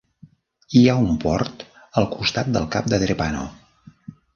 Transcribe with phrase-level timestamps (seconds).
[0.79, 1.67] Hi ha un port
[2.03, 3.51] al costat del cap de Drepano.